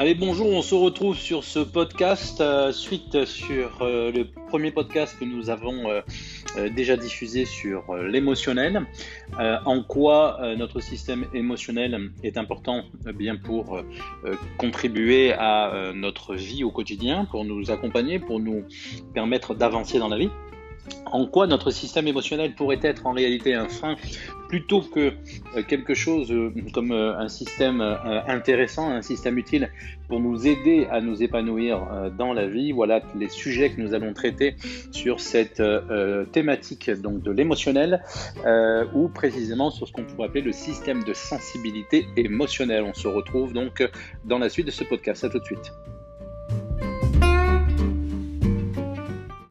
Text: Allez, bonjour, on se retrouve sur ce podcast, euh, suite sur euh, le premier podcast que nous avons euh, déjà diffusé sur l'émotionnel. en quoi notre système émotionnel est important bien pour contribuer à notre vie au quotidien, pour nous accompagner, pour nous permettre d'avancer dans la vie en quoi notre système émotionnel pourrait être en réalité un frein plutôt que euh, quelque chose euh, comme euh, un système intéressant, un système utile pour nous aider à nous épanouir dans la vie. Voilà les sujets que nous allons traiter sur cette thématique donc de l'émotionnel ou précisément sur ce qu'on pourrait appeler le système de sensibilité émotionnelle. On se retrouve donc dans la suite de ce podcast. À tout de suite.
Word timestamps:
Allez, 0.00 0.14
bonjour, 0.14 0.48
on 0.48 0.62
se 0.62 0.74
retrouve 0.74 1.14
sur 1.14 1.44
ce 1.44 1.58
podcast, 1.58 2.40
euh, 2.40 2.72
suite 2.72 3.26
sur 3.26 3.82
euh, 3.82 4.10
le 4.10 4.24
premier 4.48 4.70
podcast 4.70 5.14
que 5.20 5.26
nous 5.26 5.50
avons 5.50 5.90
euh, 5.90 6.70
déjà 6.70 6.96
diffusé 6.96 7.44
sur 7.44 7.94
l'émotionnel. 7.96 8.86
en 9.38 9.82
quoi 9.82 10.40
notre 10.56 10.80
système 10.80 11.26
émotionnel 11.34 12.12
est 12.24 12.38
important 12.38 12.84
bien 13.14 13.36
pour 13.36 13.78
contribuer 14.56 15.34
à 15.34 15.92
notre 15.94 16.34
vie 16.34 16.64
au 16.64 16.70
quotidien, 16.70 17.26
pour 17.26 17.44
nous 17.44 17.70
accompagner, 17.70 18.18
pour 18.18 18.40
nous 18.40 18.64
permettre 19.12 19.54
d'avancer 19.54 19.98
dans 19.98 20.08
la 20.08 20.16
vie 20.16 20.30
en 21.12 21.26
quoi 21.26 21.46
notre 21.46 21.70
système 21.70 22.06
émotionnel 22.08 22.54
pourrait 22.54 22.80
être 22.82 23.06
en 23.06 23.12
réalité 23.12 23.54
un 23.54 23.68
frein 23.68 23.96
plutôt 24.48 24.80
que 24.82 25.12
euh, 25.56 25.62
quelque 25.62 25.94
chose 25.94 26.32
euh, 26.32 26.52
comme 26.74 26.90
euh, 26.90 27.16
un 27.16 27.28
système 27.28 27.80
intéressant, 28.26 28.90
un 28.90 29.02
système 29.02 29.38
utile 29.38 29.70
pour 30.08 30.18
nous 30.18 30.46
aider 30.46 30.88
à 30.90 31.00
nous 31.00 31.22
épanouir 31.22 32.10
dans 32.18 32.32
la 32.32 32.48
vie. 32.48 32.72
Voilà 32.72 33.00
les 33.16 33.28
sujets 33.28 33.70
que 33.70 33.80
nous 33.80 33.94
allons 33.94 34.12
traiter 34.12 34.56
sur 34.90 35.20
cette 35.20 35.62
thématique 36.32 36.90
donc 36.90 37.22
de 37.22 37.30
l'émotionnel 37.30 38.02
ou 38.92 39.08
précisément 39.08 39.70
sur 39.70 39.86
ce 39.86 39.92
qu'on 39.92 40.02
pourrait 40.02 40.26
appeler 40.26 40.42
le 40.42 40.52
système 40.52 41.04
de 41.04 41.14
sensibilité 41.14 42.06
émotionnelle. 42.16 42.82
On 42.82 42.94
se 42.94 43.06
retrouve 43.06 43.52
donc 43.52 43.88
dans 44.24 44.38
la 44.38 44.48
suite 44.48 44.66
de 44.66 44.72
ce 44.72 44.82
podcast. 44.82 45.22
À 45.22 45.28
tout 45.28 45.38
de 45.38 45.44
suite. 45.44 45.72